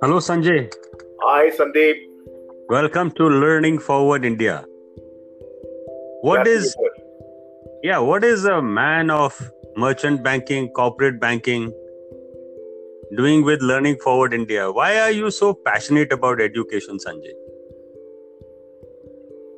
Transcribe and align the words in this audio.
Hello, 0.00 0.18
Sanjay. 0.18 0.72
Hi, 1.22 1.50
Sandeep. 1.50 2.02
Welcome 2.68 3.10
to 3.16 3.24
Learning 3.28 3.80
Forward 3.80 4.24
India. 4.24 4.64
What 6.20 6.46
is 6.46 6.76
yeah? 7.82 7.98
What 7.98 8.22
is 8.22 8.44
a 8.44 8.62
man 8.62 9.10
of 9.10 9.40
merchant 9.76 10.22
banking, 10.22 10.68
corporate 10.68 11.18
banking, 11.18 11.72
doing 13.16 13.44
with 13.44 13.60
Learning 13.60 13.96
Forward 14.04 14.34
India? 14.34 14.70
Why 14.70 15.00
are 15.00 15.10
you 15.10 15.32
so 15.32 15.52
passionate 15.52 16.12
about 16.12 16.40
education, 16.40 16.98
Sanjay? 17.04 17.34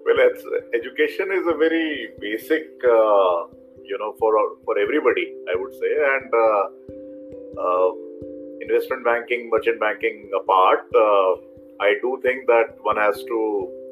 Well, 0.06 0.26
education 0.72 1.32
is 1.32 1.46
a 1.54 1.56
very 1.64 2.12
basic, 2.18 2.62
uh, 2.82 3.44
you 3.84 3.98
know, 3.98 4.14
for 4.18 4.32
for 4.64 4.78
everybody, 4.78 5.34
I 5.52 5.60
would 5.60 5.74
say, 5.74 5.92
and 6.14 6.40
uh, 6.44 6.64
uh, 7.60 7.90
investment 8.60 9.04
banking, 9.04 9.50
merchant 9.50 9.80
banking 9.80 10.30
apart, 10.36 10.80
uh, 10.94 11.32
I 11.80 11.94
do 12.02 12.20
think 12.22 12.46
that 12.46 12.76
one 12.82 12.96
has 12.96 13.16
to, 13.16 13.38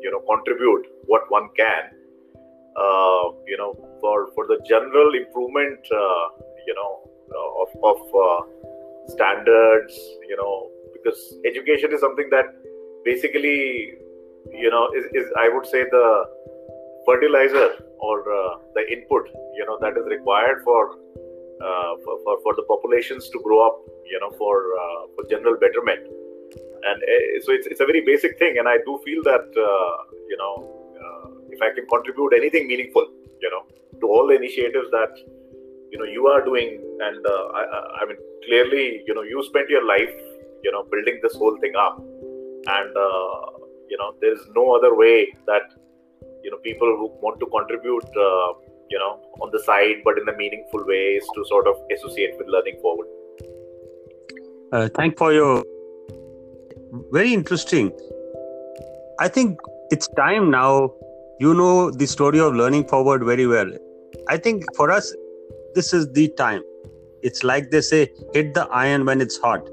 you 0.02 0.10
know, 0.10 0.20
contribute 0.28 0.86
what 1.06 1.30
one 1.30 1.48
can, 1.56 1.84
uh, 2.76 3.24
you 3.46 3.56
know, 3.56 3.72
for 4.00 4.28
for 4.34 4.46
the 4.46 4.60
general 4.68 5.14
improvement, 5.14 5.80
uh, 5.92 6.24
you 6.66 6.74
know, 6.74 6.90
of 7.62 7.68
of 7.82 7.98
standards, 9.08 9.94
you 10.28 10.36
know, 10.36 10.70
because 10.92 11.38
education 11.46 11.92
is 11.92 12.00
something 12.00 12.28
that 12.30 12.46
basically, 13.04 13.94
you 14.52 14.70
know, 14.70 14.88
is, 14.96 15.04
is 15.14 15.32
I 15.38 15.48
would 15.48 15.66
say 15.66 15.84
the 15.84 16.24
fertilizer 17.06 17.68
or 17.98 18.20
uh, 18.20 18.58
the 18.74 18.82
input, 18.92 19.28
you 19.56 19.64
know, 19.66 19.78
that 19.80 19.96
is 19.96 20.06
required 20.06 20.62
for, 20.62 20.92
uh, 20.92 21.17
for, 22.04 22.18
for, 22.24 22.38
for 22.42 22.54
the 22.54 22.64
populations 22.68 23.28
to 23.30 23.40
grow 23.42 23.66
up, 23.66 23.78
you 24.06 24.18
know, 24.20 24.30
for 24.38 24.54
uh, 24.74 25.02
for 25.14 25.28
general 25.28 25.56
betterment. 25.58 26.06
And 26.88 27.02
uh, 27.02 27.42
so 27.42 27.52
it's, 27.52 27.66
it's 27.66 27.80
a 27.80 27.86
very 27.86 28.02
basic 28.04 28.38
thing, 28.38 28.58
and 28.58 28.68
I 28.68 28.78
do 28.84 29.00
feel 29.04 29.22
that 29.24 29.46
uh, 29.56 29.92
you 30.28 30.36
know 30.36 30.54
uh, 30.94 31.28
if 31.50 31.60
I 31.60 31.74
can 31.74 31.86
contribute 31.86 32.32
anything 32.34 32.68
meaningful, 32.68 33.06
you 33.40 33.50
know, 33.50 33.62
to 34.00 34.06
all 34.06 34.26
the 34.26 34.36
initiatives 34.36 34.90
that 34.90 35.12
you 35.90 35.98
know 35.98 36.04
you 36.04 36.26
are 36.26 36.44
doing 36.44 36.80
and 37.00 37.26
uh, 37.26 37.46
I, 37.58 37.62
I, 38.02 38.06
mean 38.06 38.16
clearly 38.46 39.02
you 39.06 39.14
know 39.14 39.22
you 39.22 39.42
spent 39.44 39.68
your 39.70 39.86
life 39.86 40.14
you 40.62 40.70
know 40.72 40.84
building 40.90 41.18
this 41.22 41.34
whole 41.34 41.56
thing 41.60 41.74
up 41.76 41.98
and 41.98 42.96
uh, 42.96 43.40
you 43.88 43.96
know 43.98 44.14
there's 44.20 44.40
no 44.54 44.76
other 44.76 44.94
way 44.94 45.32
that 45.46 45.72
you 46.44 46.50
know 46.50 46.58
people 46.58 46.88
who 46.98 47.06
want 47.22 47.40
to 47.40 47.46
contribute 47.46 48.08
uh, 48.26 48.52
you 48.90 48.98
know 48.98 49.12
on 49.40 49.50
the 49.52 49.62
side 49.68 50.02
but 50.04 50.18
in 50.18 50.28
a 50.28 50.36
meaningful 50.36 50.84
ways 50.86 51.24
to 51.34 51.44
sort 51.52 51.66
of 51.66 51.76
associate 51.96 52.36
with 52.38 52.48
learning 52.48 52.78
forward 52.80 53.06
uh, 54.72 54.88
thank 54.94 55.16
for 55.16 55.32
your 55.32 55.64
very 57.12 57.32
interesting 57.34 57.92
i 59.20 59.28
think 59.28 59.58
it's 59.90 60.08
time 60.16 60.50
now 60.50 60.92
you 61.40 61.54
know 61.54 61.90
the 61.90 62.06
story 62.06 62.40
of 62.40 62.54
learning 62.54 62.84
forward 62.92 63.24
very 63.24 63.46
well 63.46 63.72
i 64.28 64.36
think 64.36 64.64
for 64.76 64.90
us 64.90 65.14
this 65.74 65.92
is 65.92 66.10
the 66.12 66.28
time. 66.28 66.62
It's 67.22 67.44
like 67.44 67.70
they 67.70 67.80
say, 67.80 68.10
hit 68.32 68.54
the 68.54 68.66
iron 68.68 69.04
when 69.04 69.20
it's 69.20 69.38
hot. 69.38 69.68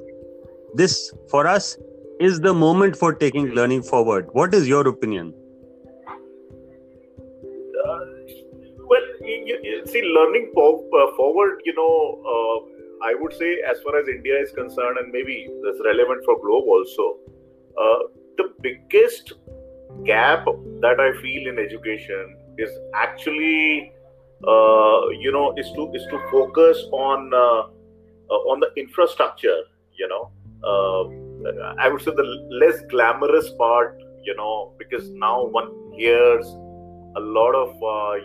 This, 0.73 1.11
for 1.29 1.47
us, 1.47 1.77
is 2.19 2.39
the 2.41 2.53
moment 2.53 2.95
for 2.95 3.13
taking 3.13 3.47
learning 3.59 3.83
forward. 3.83 4.27
What 4.33 4.53
is 4.53 4.67
your 4.67 4.87
opinion? 4.87 5.33
See, 9.85 10.01
learning 10.01 10.51
po- 10.55 10.87
uh, 10.93 11.15
forward, 11.15 11.61
you 11.65 11.73
know, 11.75 12.21
uh, 12.33 13.05
I 13.05 13.13
would 13.13 13.33
say, 13.33 13.61
as 13.69 13.81
far 13.81 13.99
as 13.99 14.07
India 14.07 14.39
is 14.39 14.51
concerned, 14.51 14.97
and 14.97 15.11
maybe 15.11 15.49
that's 15.63 15.79
relevant 15.83 16.23
for 16.25 16.39
globe 16.41 16.65
also, 16.67 17.17
uh, 17.79 17.99
the 18.37 18.53
biggest 18.61 19.33
gap 20.03 20.45
that 20.81 20.99
I 20.99 21.13
feel 21.21 21.47
in 21.47 21.59
education 21.59 22.37
is 22.57 22.69
actually 22.93 23.91
uh, 24.43 25.07
you 25.19 25.31
know 25.31 25.53
is 25.57 25.71
to 25.71 25.91
is 25.93 26.03
to 26.11 26.19
focus 26.29 26.77
on 26.91 27.33
uh, 27.33 27.63
uh, 28.29 28.51
on 28.51 28.59
the 28.59 28.69
infrastructure 28.75 29.61
you 29.97 30.07
know 30.07 30.31
i 31.79 31.87
would 31.87 32.01
say 32.01 32.11
the 32.11 32.27
less 32.61 32.81
glamorous 32.89 33.49
part 33.57 34.01
you 34.23 34.35
know 34.35 34.73
because 34.77 35.09
now 35.11 35.45
one 35.45 35.71
hears 35.95 36.45
a 37.15 37.19
lot 37.19 37.55
of 37.55 37.69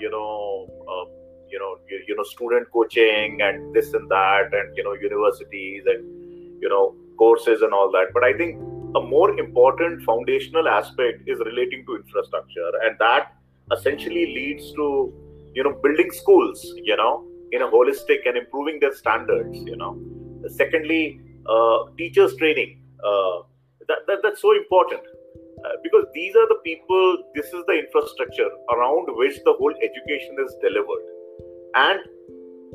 you 0.00 0.10
know 0.10 0.66
you 1.48 1.58
know 1.58 1.76
you, 1.88 2.02
you, 2.08 2.16
know 2.16 2.22
student 2.22 2.70
coaching 2.72 3.40
and 3.42 3.74
this 3.74 3.92
and 3.94 4.08
that 4.10 4.52
and 4.52 4.76
you 4.76 4.84
know 4.84 4.92
universities 4.92 5.82
and 5.86 6.04
you 6.62 6.68
know 6.68 6.94
courses 7.18 7.62
and 7.62 7.72
all 7.72 7.90
that. 7.90 8.12
But 8.14 8.24
i 8.24 8.32
think 8.32 8.60
a 8.96 9.00
more 9.00 9.38
important 9.38 10.02
foundational 10.02 10.68
aspect 10.68 11.22
is 11.26 11.38
relating 11.40 11.84
to 11.86 11.96
infrastructure 11.96 12.70
and 12.84 12.96
that 12.98 13.34
essentially 13.72 14.26
leads 14.34 14.72
to 14.72 15.12
you 15.54 15.62
know 15.62 15.72
building 15.82 16.10
schools 16.10 16.64
you 16.90 16.96
know 16.96 17.24
in 17.52 17.62
a 17.62 17.68
holistic 17.68 18.26
and 18.26 18.36
improving 18.36 18.80
their 18.80 18.94
standards 18.94 19.58
you 19.58 19.76
know. 19.76 19.98
Secondly 20.48 21.20
uh, 21.46 21.78
teachers 21.98 22.34
training 22.36 22.82
uh, 23.04 23.42
that, 23.88 23.98
that, 24.06 24.18
that's 24.22 24.40
so 24.40 24.56
important 24.56 25.02
uh, 25.65 25.76
because 25.82 26.06
these 26.15 26.34
are 26.37 26.48
the 26.48 26.60
people 26.65 27.22
this 27.34 27.47
is 27.47 27.65
the 27.66 27.78
infrastructure 27.84 28.50
around 28.75 29.06
which 29.16 29.37
the 29.44 29.53
whole 29.53 29.75
education 29.82 30.37
is 30.44 30.54
delivered. 30.62 31.04
And 31.75 32.00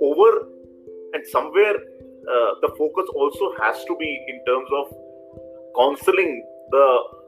over 0.02 0.48
and 1.14 1.26
somewhere 1.28 1.76
uh, 1.76 2.52
the 2.62 2.70
focus 2.78 3.06
also 3.16 3.54
has 3.62 3.84
to 3.86 3.96
be 3.98 4.26
in 4.28 4.44
terms 4.46 4.70
of 4.74 4.94
counseling 5.78 6.46
the, 6.72 6.88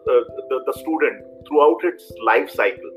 uh, 0.10 0.24
the, 0.50 0.64
the 0.66 0.74
student 0.74 1.24
throughout 1.48 1.80
its 1.84 2.12
life 2.24 2.50
cycle. 2.50 2.92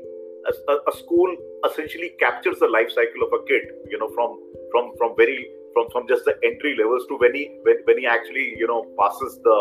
A, 0.67 0.73
a, 0.89 0.97
school 0.97 1.35
essentially 1.69 2.13
captures 2.19 2.57
the 2.59 2.67
life 2.67 2.89
cycle 2.89 3.21
of 3.21 3.31
a 3.31 3.45
kid 3.45 3.61
you 3.89 3.99
know 3.99 4.09
from 4.15 4.39
from 4.71 4.91
from 4.97 5.13
very 5.15 5.47
from 5.73 5.87
from 5.91 6.07
just 6.07 6.25
the 6.25 6.33
entry 6.43 6.75
levels 6.75 7.05
to 7.09 7.17
when 7.17 7.35
he 7.35 7.59
when, 7.61 7.77
when 7.85 7.99
he 7.99 8.07
actually 8.07 8.55
you 8.57 8.65
know 8.65 8.83
passes 8.97 9.39
the 9.43 9.59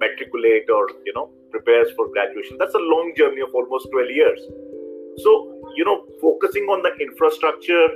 matriculate 0.00 0.70
or 0.70 0.88
you 1.04 1.12
know 1.12 1.30
prepares 1.52 1.92
for 1.96 2.08
graduation. 2.08 2.58
That's 2.58 2.74
a 2.74 2.84
long 2.92 3.12
journey 3.16 3.42
of 3.42 3.54
almost 3.54 3.88
12 3.92 4.10
years. 4.10 4.40
So 5.18 5.60
you 5.76 5.84
know 5.84 6.04
focusing 6.20 6.64
on 6.72 6.82
the 6.82 6.92
infrastructure 7.04 7.86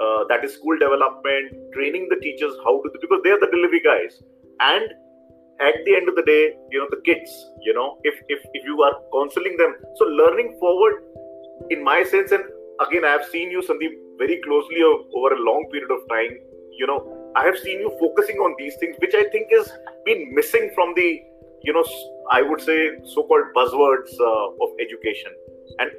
uh, 0.00 0.24
that 0.28 0.44
is 0.44 0.54
school 0.54 0.78
development 0.78 1.52
training 1.72 2.08
the 2.08 2.20
teachers 2.20 2.54
how 2.64 2.80
to 2.84 2.88
do 2.92 2.98
because 3.00 3.20
they 3.24 3.30
are 3.30 3.40
the 3.40 3.50
delivery 3.50 3.80
guys. 3.80 4.22
And 4.60 4.84
at 5.60 5.74
the 5.88 5.96
end 5.96 6.08
of 6.08 6.14
the 6.14 6.22
day 6.28 6.54
you 6.70 6.78
know 6.78 6.86
the 6.92 7.00
kids 7.08 7.32
you 7.64 7.72
know 7.72 7.96
if 8.04 8.14
if, 8.28 8.40
if 8.52 8.64
you 8.64 8.82
are 8.82 8.94
counseling 9.12 9.56
them. 9.56 9.74
So 9.96 10.04
learning 10.04 10.56
forward 10.60 11.02
in 11.70 11.82
my 11.82 12.04
sense, 12.04 12.32
and 12.32 12.44
again, 12.86 13.04
I 13.04 13.10
have 13.10 13.24
seen 13.26 13.50
you, 13.50 13.60
Sandeep, 13.60 13.94
very 14.18 14.40
closely 14.42 14.82
over 14.82 15.34
a 15.34 15.40
long 15.40 15.68
period 15.72 15.90
of 15.90 16.08
time. 16.08 16.38
You 16.78 16.86
know, 16.86 17.32
I 17.34 17.44
have 17.44 17.58
seen 17.58 17.80
you 17.80 17.90
focusing 17.98 18.36
on 18.36 18.54
these 18.58 18.76
things, 18.76 18.96
which 19.00 19.14
I 19.14 19.24
think 19.30 19.48
has 19.52 19.72
been 20.04 20.34
missing 20.34 20.70
from 20.74 20.92
the, 20.94 21.22
you 21.62 21.72
know, 21.72 21.84
I 22.30 22.42
would 22.42 22.60
say 22.60 22.90
so-called 23.04 23.54
buzzwords 23.56 24.12
uh, 24.20 24.64
of 24.64 24.70
education. 24.80 25.32
And 25.78 25.90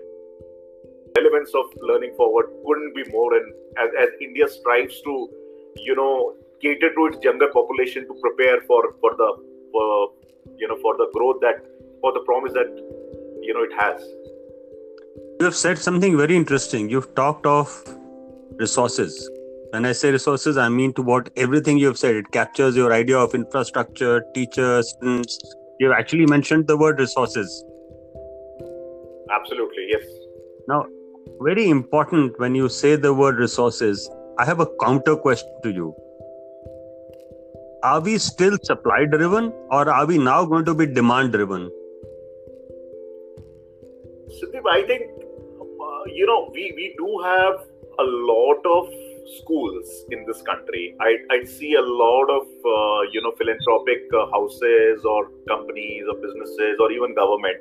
relevance 1.18 1.52
of 1.56 1.66
learning 1.82 2.14
forward 2.16 2.48
couldn't 2.66 2.96
be 2.96 3.04
more. 3.12 3.36
And 3.36 3.54
as, 3.78 3.90
as 4.00 4.10
India 4.22 4.48
strives 4.48 5.02
to, 5.02 5.30
you 5.78 5.96
know, 5.96 6.36
cater 6.62 6.94
to 6.94 7.06
its 7.08 7.24
younger 7.24 7.48
population 7.48 8.08
to 8.08 8.14
prepare 8.22 8.62
for 8.62 8.96
for 9.02 9.12
the 9.16 9.30
for 9.72 10.12
you 10.58 10.68
know 10.68 10.78
for 10.82 10.98
the 10.98 11.08
growth 11.14 11.40
that 11.42 11.64
for 12.02 12.12
the 12.14 12.22
promise 12.22 12.54
that 12.54 12.72
you 13.42 13.54
know 13.54 13.62
it 13.62 13.74
has 13.80 14.02
you 15.40 15.46
have 15.46 15.56
said 15.56 15.78
something 15.78 16.18
very 16.18 16.36
interesting. 16.36 16.90
You've 16.90 17.14
talked 17.14 17.46
of 17.46 17.72
resources. 18.58 19.30
When 19.72 19.86
I 19.86 19.92
say 19.92 20.12
resources, 20.12 20.58
I 20.58 20.70
mean 20.70 20.94
to 20.94 21.02
what 21.02 21.30
everything 21.36 21.78
you've 21.78 21.98
said. 21.98 22.16
It 22.16 22.32
captures 22.32 22.76
your 22.76 22.94
idea 22.94 23.18
of 23.18 23.36
infrastructure, 23.36 24.24
teachers, 24.34 24.90
students. 24.92 25.38
You've 25.80 25.92
actually 25.92 26.26
mentioned 26.26 26.68
the 26.68 26.78
word 26.78 27.00
resources. 27.00 27.66
Absolutely, 29.30 29.88
yes. 29.90 30.04
Now, 30.70 30.86
very 31.42 31.70
important 31.70 32.40
when 32.40 32.56
you 32.56 32.70
say 32.70 32.96
the 32.96 33.14
word 33.14 33.40
resources, 33.40 34.10
I 34.40 34.46
have 34.46 34.62
a 34.62 34.68
counter 34.82 35.18
question 35.18 35.50
to 35.64 35.72
you. 35.72 35.94
Are 37.84 38.00
we 38.00 38.18
still 38.18 38.58
supply 38.64 39.04
driven 39.04 39.52
or 39.70 39.90
are 39.90 40.06
we 40.06 40.18
now 40.18 40.46
going 40.46 40.64
to 40.66 40.74
be 40.74 40.86
demand 40.86 41.34
driven? 41.34 41.70
Sandeep, 44.40 44.64
I 44.70 44.84
think 44.88 45.04
uh, 45.60 46.04
you 46.06 46.26
know, 46.26 46.50
we, 46.54 46.72
we 46.76 46.96
do 46.98 47.22
have 47.24 47.68
a 48.00 48.04
lot 48.04 48.66
of 48.66 49.07
schools 49.40 50.06
in 50.12 50.26
this 50.26 50.42
country. 50.42 50.96
I, 51.02 51.18
I 51.32 51.44
see 51.44 51.76
a 51.76 51.82
lot 51.82 52.30
of, 52.30 52.44
uh, 52.48 53.02
you 53.12 53.22
know, 53.22 53.34
philanthropic 53.38 54.04
uh, 54.14 54.28
houses 54.32 55.04
or 55.06 55.30
companies 55.48 56.04
or 56.10 56.16
businesses 56.16 56.78
or 56.80 56.92
even 56.92 57.16
government. 57.16 57.58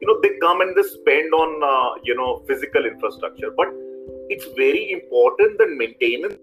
You 0.00 0.08
know, 0.08 0.20
they 0.20 0.36
come 0.40 0.60
and 0.60 0.76
they 0.76 0.82
spend 0.82 1.32
on, 1.32 1.62
uh, 1.62 2.00
you 2.04 2.14
know, 2.14 2.44
physical 2.46 2.84
infrastructure. 2.84 3.50
But 3.56 3.68
it's 4.28 4.46
very 4.56 4.92
important 4.92 5.58
that 5.58 5.70
maintenance, 5.70 6.36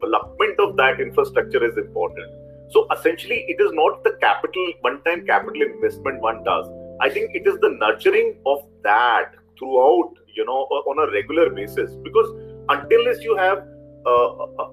development 0.00 0.58
of 0.60 0.76
that 0.76 1.00
infrastructure 1.00 1.64
is 1.64 1.76
important. 1.76 2.32
So 2.70 2.86
essentially, 2.92 3.44
it 3.48 3.60
is 3.60 3.72
not 3.72 4.02
the 4.04 4.16
capital, 4.20 4.72
one 4.80 5.02
time 5.04 5.26
capital 5.26 5.62
investment 5.62 6.20
one 6.20 6.42
does. 6.44 6.66
I 7.00 7.10
think 7.10 7.30
it 7.34 7.46
is 7.46 7.60
the 7.60 7.76
nurturing 7.78 8.38
of 8.46 8.60
that 8.82 9.32
throughout, 9.58 10.14
you 10.34 10.44
know, 10.44 10.66
on 10.90 11.08
a 11.08 11.12
regular 11.12 11.50
basis. 11.50 11.94
Because 12.02 12.28
until 12.68 13.02
you 13.20 13.36
have 13.36 13.58
a, 14.06 14.10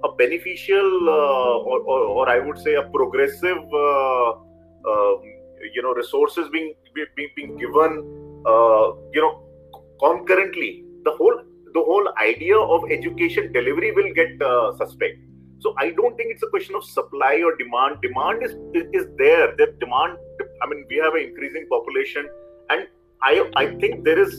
a, 0.04 0.16
beneficial, 0.16 1.10
uh, 1.10 1.58
or, 1.70 1.80
or, 1.82 2.00
or, 2.18 2.30
I 2.30 2.40
would 2.40 2.60
say 2.60 2.76
a 2.76 2.84
progressive, 2.84 3.58
uh, 3.58 4.30
um, 4.32 5.22
you 5.74 5.82
know, 5.82 5.94
resources 5.94 6.50
being 6.52 6.74
being, 6.94 7.30
being 7.36 7.58
given, 7.58 8.44
uh, 8.46 8.94
you 9.12 9.22
know, 9.22 9.42
concurrently, 10.00 10.86
the 11.04 11.12
whole 11.12 11.42
the 11.74 11.82
whole 11.82 12.08
idea 12.22 12.58
of 12.58 12.84
education 12.92 13.52
delivery 13.52 13.92
will 13.92 14.14
get 14.14 14.40
uh, 14.42 14.78
suspect 14.78 15.18
so 15.64 15.74
I 15.78 15.92
don't 15.92 16.18
think 16.18 16.32
it's 16.34 16.44
a 16.44 16.48
question 16.48 16.76
of 16.76 16.84
supply 16.84 17.42
or 17.42 17.56
demand. 17.56 18.02
Demand 18.02 18.44
is 18.44 18.52
is 19.00 19.06
there. 19.18 19.56
The 19.60 19.68
demand. 19.84 20.18
I 20.62 20.68
mean, 20.70 20.86
we 20.90 20.98
have 21.04 21.16
an 21.20 21.22
increasing 21.28 21.68
population, 21.70 22.28
and 22.70 22.88
I 23.22 23.34
I 23.62 23.66
think 23.84 24.04
there 24.04 24.20
is 24.24 24.34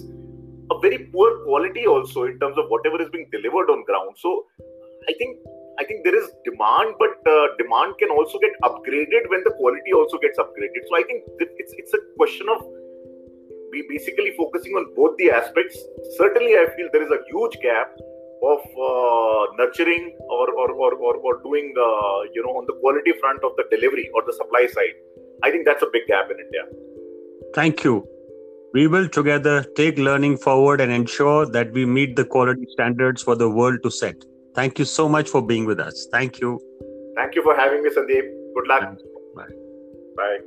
a 0.70 0.78
very 0.81 1.11
poor 1.12 1.44
quality 1.44 1.87
also 1.87 2.25
in 2.25 2.38
terms 2.38 2.56
of 2.58 2.66
whatever 2.69 3.00
is 3.00 3.08
being 3.11 3.28
delivered 3.32 3.70
on 3.70 3.84
ground. 3.84 4.16
So 4.19 4.46
I 5.08 5.12
think 5.19 5.38
I 5.78 5.84
think 5.84 6.05
there 6.05 6.16
is 6.16 6.31
demand, 6.44 6.94
but 6.99 7.19
uh, 7.31 7.49
demand 7.58 7.99
can 7.99 8.11
also 8.11 8.38
get 8.38 8.52
upgraded 8.62 9.28
when 9.28 9.43
the 9.43 9.50
quality 9.58 9.93
also 9.93 10.19
gets 10.19 10.38
upgraded. 10.38 10.82
So 10.88 10.96
I 10.96 11.02
think 11.02 11.25
it's 11.40 11.75
it's 11.76 11.94
a 11.94 11.99
question 12.16 12.49
of 12.49 12.64
we 13.72 13.84
basically 13.88 14.32
focusing 14.37 14.72
on 14.75 14.94
both 14.94 15.16
the 15.19 15.31
aspects. 15.31 15.76
Certainly, 16.16 16.55
I 16.55 16.66
feel 16.76 16.88
there 16.93 17.02
is 17.02 17.11
a 17.11 17.20
huge 17.28 17.58
gap 17.61 17.90
of 18.52 18.61
uh, 18.88 19.52
nurturing 19.58 20.16
or 20.28 20.50
or, 20.50 20.70
or, 20.72 20.94
or, 20.94 21.16
or 21.16 21.43
doing 21.43 21.75
uh, 21.76 22.20
you 22.32 22.43
know 22.44 22.55
on 22.61 22.66
the 22.66 22.75
quality 22.81 23.12
front 23.20 23.43
of 23.43 23.52
the 23.56 23.64
delivery 23.70 24.11
or 24.14 24.22
the 24.26 24.32
supply 24.32 24.66
side 24.66 24.96
i 25.43 25.50
think 25.50 25.64
that's 25.64 25.82
a 25.82 25.90
big 25.93 26.06
gap 26.06 26.31
in 26.31 26.38
india 26.46 26.64
thank 27.55 27.84
you 27.84 27.94
we 28.75 28.88
will 28.88 29.09
together 29.09 29.65
take 29.76 29.99
learning 29.99 30.37
forward 30.37 30.81
and 30.81 30.91
ensure 30.91 31.47
that 31.47 31.73
we 31.73 31.87
meet 31.87 32.17
the 32.17 32.25
quality 32.25 32.67
standards 32.73 33.23
for 33.23 33.37
the 33.37 33.49
world 33.49 33.79
to 33.85 33.91
set. 33.91 34.17
Thank 34.55 34.79
you 34.81 34.85
so 34.85 35.09
much 35.09 35.29
for 35.29 35.41
being 35.41 35.65
with 35.65 35.79
us. 35.79 36.09
Thank 36.11 36.41
you. 36.41 36.61
Thank 37.17 37.37
you 37.37 37.43
for 37.43 37.56
having 37.56 37.82
me 37.85 37.91
sandeep. 37.91 38.26
Good 38.55 38.69
luck. 38.69 38.82
Bye. 39.37 39.47
Bye 40.17 40.38